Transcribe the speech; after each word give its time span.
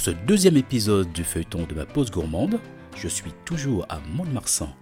Pour 0.00 0.06
ce 0.06 0.24
deuxième 0.24 0.56
épisode 0.56 1.12
du 1.12 1.24
feuilleton 1.24 1.66
de 1.66 1.74
ma 1.74 1.84
pause 1.84 2.10
gourmande, 2.10 2.58
je 2.96 3.06
suis 3.06 3.32
toujours 3.44 3.84
à 3.90 4.00
Mont-de-Marsan. 4.00 4.74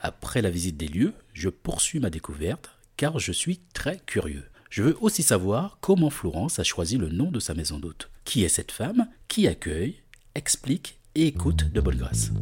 Après 0.00 0.42
la 0.42 0.50
visite 0.50 0.76
des 0.76 0.86
lieux, 0.86 1.14
je 1.32 1.48
poursuis 1.48 1.98
ma 1.98 2.10
découverte 2.10 2.72
car 2.98 3.18
je 3.18 3.32
suis 3.32 3.60
très 3.72 4.00
curieux. 4.04 4.44
Je 4.68 4.82
veux 4.82 4.98
aussi 5.00 5.22
savoir 5.22 5.78
comment 5.80 6.10
Florence 6.10 6.58
a 6.58 6.62
choisi 6.62 6.98
le 6.98 7.08
nom 7.08 7.30
de 7.30 7.40
sa 7.40 7.54
maison 7.54 7.78
d'hôte. 7.78 8.10
Qui 8.26 8.44
est 8.44 8.50
cette 8.50 8.70
femme 8.70 9.08
qui 9.28 9.48
accueille, 9.48 10.02
explique 10.34 10.98
et 11.14 11.28
écoute 11.28 11.72
de 11.72 11.80
bonne 11.80 11.96
grâce 11.96 12.32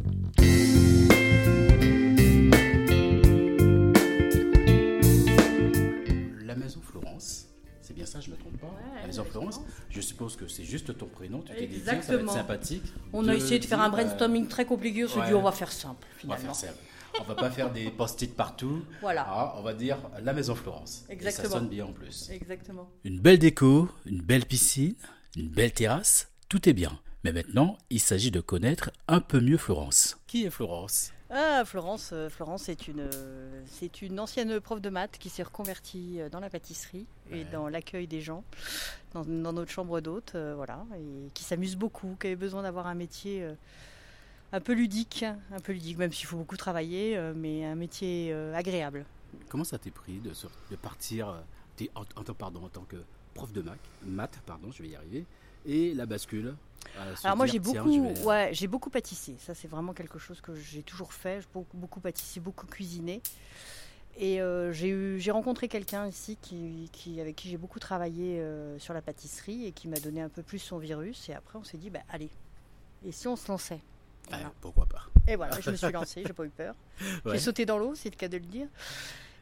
La 6.43 6.55
maison 6.55 6.81
Florence, 6.83 7.54
c'est 7.85 7.93
bien 7.93 8.05
ça, 8.05 8.19
je 8.19 8.31
me 8.31 8.35
trompe 8.35 8.57
pas 8.57 8.73
La 8.99 9.05
maison 9.05 9.23
Florence, 9.23 9.61
je 9.89 10.01
suppose 10.01 10.35
que 10.35 10.47
c'est 10.47 10.63
juste 10.63 10.97
ton 10.97 11.05
prénom, 11.05 11.41
tu 11.41 11.53
t'es 11.53 11.67
dit 11.67 11.81
tiens, 11.83 11.83
ça 11.83 11.91
va 11.91 11.93
être 11.93 12.01
Exactement. 12.01 12.33
sympathique. 12.33 12.83
On 13.13 13.27
a 13.27 13.35
essayé 13.35 13.59
de 13.59 13.65
faire 13.65 13.79
un 13.79 13.87
euh, 13.87 13.91
brainstorming 13.91 14.47
très 14.47 14.65
compliqué, 14.65 15.05
on 15.05 15.07
s'est 15.07 15.19
ouais. 15.19 15.27
dit 15.27 15.33
on 15.35 15.43
va 15.43 15.51
faire 15.51 15.71
simple 15.71 16.07
On 16.23 16.27
va 16.27 16.37
faire 16.37 16.55
ça. 16.55 16.67
On 17.19 17.23
va 17.23 17.35
pas 17.35 17.49
faire 17.49 17.71
des 17.71 17.89
post-it 17.91 18.35
partout. 18.35 18.83
Voilà. 18.99 19.25
Ah, 19.27 19.55
on 19.57 19.61
va 19.61 19.73
dire 19.73 19.97
la 20.21 20.33
maison 20.33 20.53
Florence. 20.53 21.05
Et 21.09 21.31
ça 21.31 21.47
sonne 21.47 21.69
bien 21.69 21.85
en 21.85 21.93
plus. 21.93 22.29
Exactement. 22.29 22.89
Une 23.05 23.19
belle 23.19 23.39
déco, 23.39 23.87
une 24.05 24.21
belle 24.21 24.45
piscine, 24.45 24.95
une 25.37 25.47
belle 25.47 25.71
terrasse, 25.71 26.29
tout 26.49 26.67
est 26.67 26.73
bien. 26.73 26.99
Mais 27.25 27.31
maintenant, 27.33 27.79
il 27.89 27.99
s'agit 27.99 28.29
de 28.29 28.39
connaître 28.39 28.91
un 29.07 29.19
peu 29.19 29.39
mieux 29.39 29.57
Florence. 29.57 30.19
Qui 30.27 30.45
est 30.45 30.51
Florence? 30.51 31.11
Ah, 31.31 31.63
Florence, 31.65 32.11
euh, 32.13 32.29
Florence 32.29 32.69
est 32.69 32.87
une, 32.87 32.99
euh, 33.11 33.63
c'est 33.65 34.03
une 34.03 34.19
ancienne 34.19 34.59
prof 34.59 34.79
de 34.79 34.89
maths 34.91 35.17
qui 35.17 35.29
s'est 35.31 35.41
reconvertie 35.41 36.21
euh, 36.21 36.29
dans 36.29 36.39
la 36.39 36.51
pâtisserie 36.51 37.07
et 37.31 37.37
Ouais. 37.37 37.45
dans 37.51 37.67
l'accueil 37.67 38.05
des 38.05 38.21
gens, 38.21 38.43
dans, 39.15 39.25
dans 39.25 39.53
notre 39.53 39.71
chambre 39.71 40.01
d'hôte, 40.01 40.33
euh, 40.35 40.53
voilà, 40.55 40.85
et 40.99 41.31
qui 41.33 41.43
s'amuse 41.43 41.75
beaucoup, 41.75 42.15
qui 42.21 42.27
avait 42.27 42.35
besoin 42.35 42.61
d'avoir 42.61 42.85
un 42.85 42.93
métier 42.93 43.41
euh, 43.41 43.55
un 44.53 44.59
peu 44.61 44.73
ludique, 44.73 45.25
un 45.51 45.59
peu 45.61 45.71
ludique, 45.73 45.97
même 45.97 46.13
s'il 46.13 46.27
faut 46.27 46.37
beaucoup 46.37 46.57
travailler, 46.57 47.17
euh, 47.17 47.33
mais 47.35 47.65
un 47.65 47.73
métier 47.73 48.29
euh, 48.33 48.53
agréable. 48.53 49.03
Comment 49.49 49.63
ça 49.63 49.79
t'est 49.79 49.89
pris 49.89 50.19
de, 50.19 50.29
de 50.69 50.75
partir 50.75 51.41
en, 51.95 52.01
en- 52.01 52.33
pardon, 52.33 52.63
en 52.65 52.69
tant 52.69 52.83
que 52.83 52.97
prof 53.33 53.51
de 53.51 53.61
maths, 53.61 53.77
maths, 54.05 54.39
pardon, 54.45 54.71
je 54.71 54.81
vais 54.83 54.89
y 54.89 54.95
arriver, 54.95 55.25
et 55.65 55.93
la 55.93 56.05
bascule 56.05 56.55
Alors 57.23 57.37
moi 57.37 57.45
j'ai 57.47 57.59
beaucoup, 57.59 58.13
vais- 58.13 58.23
ouais, 58.23 58.49
j'ai 58.53 58.67
beaucoup 58.67 58.89
pâtissé. 58.89 59.35
Ça 59.39 59.53
c'est 59.55 59.67
vraiment 59.67 59.93
quelque 59.93 60.19
chose 60.19 60.39
que 60.41 60.55
j'ai 60.55 60.83
toujours 60.83 61.13
fait. 61.13 61.41
J'ai 61.41 61.47
beaucoup, 61.53 61.77
beaucoup 61.77 61.99
pâtissé, 61.99 62.39
beaucoup 62.39 62.67
cuisiné. 62.67 63.21
Et 64.17 64.41
euh, 64.41 64.71
j'ai 64.71 64.87
eu, 64.89 65.19
j'ai 65.19 65.31
rencontré 65.31 65.67
quelqu'un 65.67 66.07
ici 66.07 66.37
qui, 66.41 66.89
qui- 66.93 67.19
avec 67.19 67.35
qui 67.35 67.49
j'ai 67.49 67.57
beaucoup 67.57 67.79
travaillé 67.79 68.39
euh, 68.39 68.79
sur 68.79 68.93
la 68.93 69.01
pâtisserie 69.01 69.65
et 69.65 69.71
qui 69.73 69.89
m'a 69.89 69.99
donné 69.99 70.21
un 70.21 70.29
peu 70.29 70.41
plus 70.41 70.59
son 70.59 70.77
virus. 70.77 71.27
Et 71.27 71.33
après 71.33 71.59
on 71.59 71.63
s'est 71.65 71.77
dit, 71.77 71.89
bah 71.89 71.99
allez, 72.09 72.29
et 73.05 73.11
si 73.11 73.27
on 73.27 73.35
se 73.35 73.47
lançait? 73.49 73.81
Ah, 74.27 74.37
Voilà. 74.37 74.53
pourquoi 74.61 74.85
pas 74.85 75.03
Et 75.27 75.35
voilà, 75.35 75.59
je 75.59 75.69
me 75.69 75.75
suis 75.75 75.91
lancée, 75.91 76.23
j'ai 76.25 76.33
pas 76.33 76.45
eu 76.45 76.49
peur. 76.49 76.75
Ouais. 77.25 77.33
J'ai 77.33 77.39
sauté 77.39 77.65
dans 77.65 77.77
l'eau, 77.77 77.93
c'est 77.93 78.09
le 78.09 78.15
cas 78.15 78.29
de 78.29 78.37
le 78.37 78.45
dire. 78.45 78.67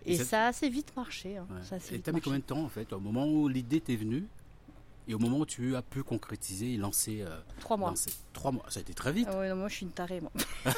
Et 0.06 0.14
Et 0.14 0.18
ça- 0.18 0.26
ça 0.26 0.44
a 0.46 0.48
assez 0.48 0.70
vite 0.70 0.96
marché. 0.96 1.38
hein. 1.38 1.48
Ouais. 1.50 1.64
Ça 1.64 1.76
a 1.76 1.78
assez 1.78 1.94
Et 1.94 1.98
vite 1.98 2.06
t'as 2.06 2.12
mis 2.12 2.22
combien 2.22 2.40
de 2.40 2.44
temps 2.44 2.64
en 2.64 2.70
fait 2.70 2.92
Au 2.94 3.00
moment 3.00 3.26
où 3.28 3.48
l'idée 3.48 3.80
t'est 3.82 3.96
venue 3.96 4.26
et 5.08 5.14
au 5.14 5.20
moment 5.20 5.40
où 5.40 5.46
tu 5.46 5.76
as 5.76 5.82
pu 5.82 6.02
concrétiser 6.04 6.74
et 6.74 6.78
lancer, 6.78 7.22
euh, 7.22 7.40
Trois 7.60 7.76
mois. 7.78 7.90
lancer 7.90 8.12
Trois 8.34 8.52
mois? 8.52 8.66
Ça 8.70 8.80
a 8.80 8.82
été 8.82 8.94
très 8.94 9.12
vite. 9.12 9.28
Ah 9.32 9.38
ouais, 9.40 9.50
non, 9.50 9.56
moi 9.58 9.68
je 9.68 9.76
suis 9.76 9.86
une 9.86 9.92
tarée, 9.92 10.22
moi. 10.22 10.32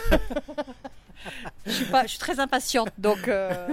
je, 1.66 1.72
suis 1.72 1.86
pas, 1.86 2.04
je 2.04 2.10
suis 2.10 2.20
très 2.20 2.40
impatiente, 2.40 2.90
donc 2.98 3.28
euh, 3.28 3.68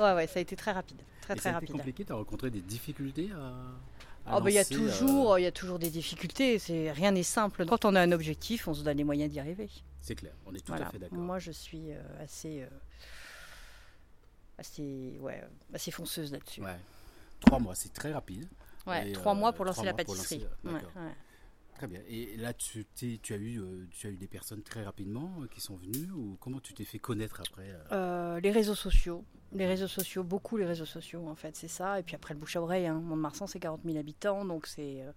ouais, 0.00 0.12
ouais, 0.14 0.26
ça 0.26 0.38
a 0.38 0.42
été 0.42 0.56
très 0.56 0.72
rapide, 0.72 0.96
très 1.22 1.34
Et 1.34 1.36
très 1.36 1.42
ça 1.42 1.48
a 1.48 1.52
été 1.52 1.66
rapide. 1.66 1.72
compliqué, 1.76 2.04
tu 2.04 2.12
as 2.12 2.16
rencontré 2.16 2.50
des 2.50 2.60
difficultés 2.60 3.30
à, 3.32 3.52
Oh, 4.26 4.40
bah, 4.40 4.48
il 4.50 4.54
y 4.54 4.58
a 4.58 4.62
euh, 4.62 4.64
toujours, 4.64 5.38
il 5.38 5.42
y 5.42 5.46
a 5.46 5.52
toujours 5.52 5.78
des 5.78 5.90
difficultés. 5.90 6.58
C'est 6.58 6.90
rien 6.90 7.10
n'est 7.10 7.22
simple. 7.22 7.66
Quand 7.66 7.84
on 7.84 7.94
a 7.94 8.00
un 8.00 8.10
objectif, 8.10 8.66
on 8.66 8.72
se 8.72 8.82
donne 8.82 8.96
les 8.96 9.04
moyens 9.04 9.30
d'y 9.30 9.38
arriver. 9.38 9.68
C'est 10.00 10.14
clair, 10.14 10.32
on 10.46 10.54
est 10.54 10.60
tout 10.60 10.68
Voilà. 10.68 10.88
à 10.88 10.90
fait 10.90 10.98
d'accord. 10.98 11.18
Moi, 11.18 11.38
je 11.38 11.50
suis 11.52 11.92
euh, 11.92 12.00
assez, 12.22 12.62
euh, 12.62 12.66
assez, 14.58 15.18
ouais, 15.20 15.42
assez 15.72 15.90
fonceuse 15.90 16.32
là-dessus. 16.32 16.62
Ouais. 16.62 16.78
Trois 17.40 17.58
mois, 17.58 17.74
c'est 17.74 17.92
très 17.92 18.12
rapide. 18.12 18.46
Et, 18.86 19.12
trois 19.12 19.32
euh, 19.32 19.36
mois 19.36 19.52
pour 19.52 19.64
trois 19.64 19.76
lancer 19.76 19.84
la 19.84 19.92
mois 19.92 19.96
pâtisserie. 19.96 20.46
lancer, 20.64 20.86
euh. 20.96 21.10
Très 21.74 21.88
bien. 21.88 22.00
Et 22.08 22.36
là, 22.36 22.52
tu, 22.52 22.86
tu, 22.94 23.32
as 23.32 23.36
eu, 23.36 23.60
euh, 23.60 23.86
tu 23.90 24.06
as 24.06 24.10
eu 24.10 24.16
des 24.16 24.28
personnes 24.28 24.62
très 24.62 24.84
rapidement 24.84 25.34
euh, 25.40 25.48
qui 25.48 25.60
sont 25.60 25.76
venues 25.76 26.10
ou 26.12 26.36
comment 26.40 26.60
tu 26.60 26.72
t'es 26.72 26.84
fait 26.84 27.00
connaître 27.00 27.40
après 27.40 27.68
euh? 27.68 28.36
Euh, 28.36 28.40
les 28.40 28.52
réseaux 28.52 28.76
sociaux. 28.76 29.24
Les 29.52 29.66
réseaux 29.66 29.88
sociaux, 29.88 30.22
beaucoup 30.22 30.56
les 30.56 30.66
réseaux 30.66 30.84
sociaux 30.84 31.26
en 31.28 31.34
fait, 31.34 31.56
c'est 31.56 31.68
ça. 31.68 31.98
Et 31.98 32.02
puis 32.02 32.14
après 32.14 32.34
le 32.34 32.40
bouche 32.40 32.56
à 32.56 32.62
oreille, 32.62 32.86
hein. 32.86 33.00
Mont-de-Marsan 33.00 33.46
c'est 33.46 33.58
40 33.58 33.80
000 33.84 33.98
habitants, 33.98 34.44
donc 34.44 34.66
c'est 34.66 35.02
euh, 35.02 35.12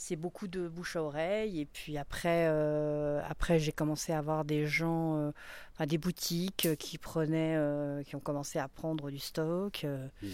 c'est 0.00 0.16
beaucoup 0.16 0.48
de 0.48 0.66
bouche 0.66 0.96
à 0.96 1.02
oreille. 1.02 1.60
Et 1.60 1.66
puis 1.66 1.98
après, 1.98 2.46
euh, 2.48 3.20
après 3.28 3.58
j'ai 3.58 3.70
commencé 3.72 4.12
à 4.12 4.18
avoir 4.18 4.46
des 4.46 4.66
gens, 4.66 5.16
euh, 5.18 5.30
enfin, 5.74 5.86
des 5.86 5.98
boutiques 5.98 6.64
euh, 6.64 6.74
qui 6.74 6.96
prenaient, 6.96 7.54
euh, 7.56 8.02
qui 8.02 8.16
ont 8.16 8.20
commencé 8.20 8.58
à 8.58 8.66
prendre 8.68 9.10
du 9.10 9.18
stock. 9.18 9.84
euh, 9.84 10.08
Mm. 10.22 10.28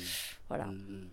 voilà. 0.49 0.67
Mm. 0.67 1.09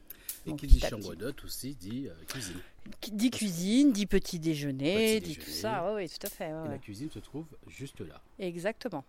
Et 0.45 0.49
Donc, 0.49 0.59
qui 0.59 0.67
dit 0.67 0.79
chambre 0.81 1.15
d'hôte 1.15 1.43
aussi 1.45 1.73
dit 1.73 2.09
cuisine. 2.27 2.59
Qui 2.99 3.11
dit 3.13 3.31
cuisine, 3.31 3.91
dit 3.93 4.05
petit 4.05 4.39
déjeuner, 4.39 5.19
Petit 5.21 5.29
dit 5.29 5.37
tout 5.37 5.49
ça. 5.49 5.93
Oui, 5.95 6.07
tout 6.09 6.27
à 6.27 6.29
fait. 6.29 6.53
ouais, 6.53 6.65
Et 6.65 6.69
la 6.69 6.77
cuisine 6.77 7.09
se 7.09 7.19
trouve 7.19 7.45
juste 7.67 8.01
là. 8.01 8.21
Exactement. 8.39 9.03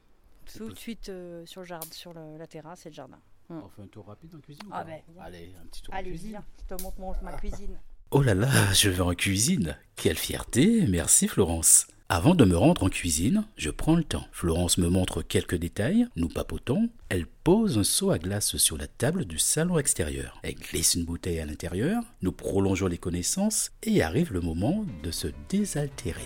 Tout 0.56 0.68
de 0.70 0.74
suite 0.76 1.10
sur, 1.44 1.60
le 1.62 1.66
jardin, 1.66 1.88
sur 1.90 2.14
le- 2.14 2.38
la 2.38 2.46
terrasse 2.46 2.86
et 2.86 2.88
le 2.88 2.94
jardin. 2.94 3.18
Mm. 3.50 3.58
On 3.64 3.68
fait 3.68 3.82
un 3.82 3.86
tour 3.88 4.06
rapide 4.06 4.34
en 4.36 4.40
cuisine 4.40 4.62
ou 4.66 4.70
Ah 4.72 4.84
pas 4.84 4.90
ben. 4.90 5.00
Allez, 5.20 5.52
un 5.60 5.66
petit 5.66 5.82
tour 5.82 5.92
en 5.92 5.96
Allez, 5.98 6.12
viens, 6.12 6.44
je 6.68 6.74
te 6.76 6.82
montre 6.82 6.98
mon- 7.00 7.14
ma 7.22 7.32
cuisine. 7.34 7.78
Oh 8.16 8.22
là 8.22 8.34
là, 8.34 8.72
je 8.72 8.90
vais 8.90 9.00
en 9.00 9.12
cuisine. 9.12 9.76
Quelle 9.96 10.16
fierté, 10.16 10.86
merci 10.86 11.26
Florence. 11.26 11.88
Avant 12.08 12.36
de 12.36 12.44
me 12.44 12.56
rendre 12.56 12.84
en 12.84 12.88
cuisine, 12.88 13.44
je 13.56 13.70
prends 13.70 13.96
le 13.96 14.04
temps. 14.04 14.28
Florence 14.30 14.78
me 14.78 14.88
montre 14.88 15.20
quelques 15.22 15.56
détails, 15.56 16.06
nous 16.14 16.28
papotons, 16.28 16.90
elle 17.08 17.26
pose 17.26 17.76
un 17.76 17.82
seau 17.82 18.12
à 18.12 18.20
glace 18.20 18.56
sur 18.56 18.76
la 18.76 18.86
table 18.86 19.24
du 19.24 19.40
salon 19.40 19.80
extérieur. 19.80 20.38
Elle 20.44 20.54
glisse 20.54 20.94
une 20.94 21.04
bouteille 21.04 21.40
à 21.40 21.44
l'intérieur, 21.44 22.04
nous 22.22 22.30
prolongeons 22.30 22.86
les 22.86 22.98
connaissances 22.98 23.72
et 23.82 24.00
arrive 24.00 24.32
le 24.32 24.40
moment 24.40 24.86
de 25.02 25.10
se 25.10 25.26
désaltérer. 25.48 26.20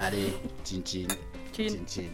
Allez, 0.00 0.32
chin 0.64 0.80
chin, 0.84 1.06
Chin. 1.56 1.68
chin 1.68 1.78
chin. 1.86 2.10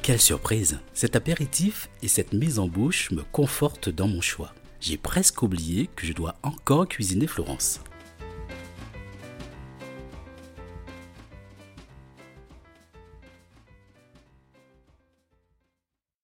Quelle 0.00 0.22
surprise 0.22 0.80
Cet 0.94 1.16
apéritif 1.16 1.90
et 2.00 2.08
cette 2.08 2.32
mise 2.32 2.58
en 2.58 2.66
bouche 2.66 3.10
me 3.10 3.22
confortent 3.30 3.90
dans 3.90 4.08
mon 4.08 4.22
choix. 4.22 4.54
J'ai 4.84 4.96
presque 4.96 5.44
oublié 5.44 5.88
que 5.94 6.04
je 6.04 6.12
dois 6.12 6.34
encore 6.42 6.88
cuisiner 6.88 7.28
Florence. 7.28 7.78